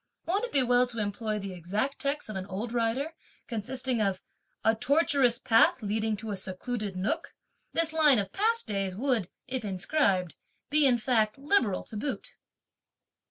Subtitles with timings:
[0.25, 3.13] Won't it be well to employ the exact text of an old writer
[3.45, 4.19] consisting of
[4.63, 7.35] 'a tortuous path leading to a secluded (nook).'
[7.73, 10.37] This line of past days would, if inscribed,
[10.71, 12.29] be, in fact, liberal to boot."